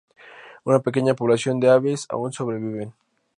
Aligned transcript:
Una 0.65 0.79
pequeña 0.79 1.13
población 1.19 1.59
de 1.59 1.69
aves 1.69 2.07
aun 2.09 2.33
sobreviven. 2.33 2.91